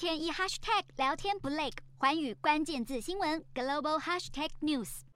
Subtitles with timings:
[0.00, 5.09] 天一 hashtag 聊天不累，环宇关键字新闻 global hashtag news。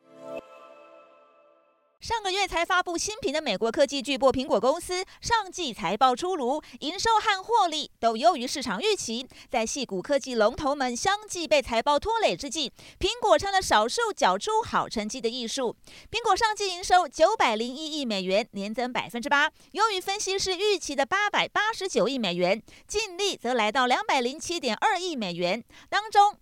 [2.04, 9.26] 上个月才发布新品的美国科技巨擘苹果公司上季财报出炉，营收和获利都优于市场预期。
[9.48, 15.74] 在矽谷科技龙头们相继被财报拖累之际，苹果成了少数缴出好成绩的异数。
[16.10, 26.38] 苹果上季营收九百零一亿美元，年增百分之八，优于分析师预期的八百八十九亿美元，净利则来到两百零七点二亿美元，当中。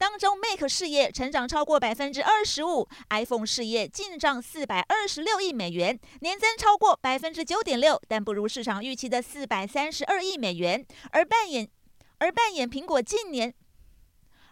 [0.00, 10.86] 当中，Mac 事业成长超过百分之二十五，iPhone 事业进账四百二十六亿美元，年增超过百分之九点六，但不如市场预期的四百三十二亿美元。
[11.10, 11.68] 而扮演
[12.16, 13.54] 而扮演苹果近年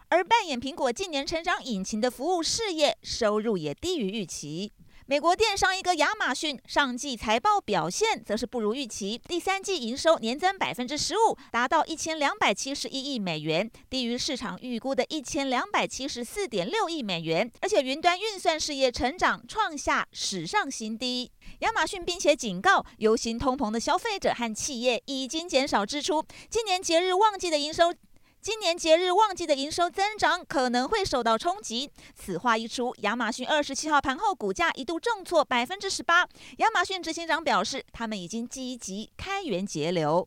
[0.09, 4.71] 而扮演苹果近年成长引擎的服务事业收入也低于预期。
[5.09, 17.51] 美国电商一哥亚马逊上季财报表现则是不如预期，第三季营收年增百分之十五，达到一千两百七十一亿美元，低于市场预估的一千两百七十四点六亿美元。
[17.61, 21.31] 而且云端运算事业成长创下史上新低。
[21.61, 27.91] 亚马逊并且警告，忧心通膨的消费者和企业已经减少支出，今年节日旺季的营收。
[28.41, 31.91] 今年节日旺季的营收增长可能会受到冲击。
[32.15, 36.25] 此话一出，亚马逊二十七号盘后股价一度重挫百分之十八。
[36.57, 40.25] 亚马逊执行长表示，他们已经积极开源节流。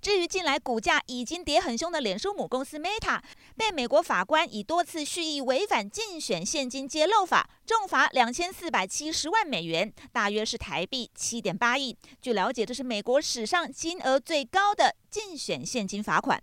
[0.00, 3.20] 至于近来股价已经跌很凶的脸书母公司 Meta，
[3.56, 11.96] 被美国法官以多次蓄意违反竞选现金揭露法，重罚两千四百七十万美元，大约是台币七点八亿。
[12.20, 16.42] 据了解，这是美国史上金额最高的竞选现金罚款。